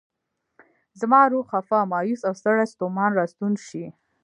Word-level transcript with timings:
زما 0.99 1.21
روح 1.31 1.45
خفه، 1.51 1.79
مایوس 1.91 2.21
او 2.27 2.33
ستړی 2.39 2.65
ستومان 2.73 3.11
راستون 3.19 3.53
شي. 3.67 3.85